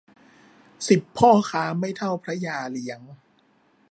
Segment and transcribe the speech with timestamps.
[0.87, 3.01] สิบพ่อค้าไม่เท่าพระยาเลี้ยง